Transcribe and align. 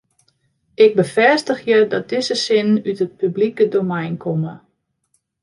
Ik 0.83 0.91
befêstigje 0.97 1.77
dat 1.91 2.05
dizze 2.11 2.35
sinnen 2.45 2.83
út 2.89 2.99
it 3.05 3.13
publike 3.21 3.65
domein 3.75 4.15
komme. 4.23 4.53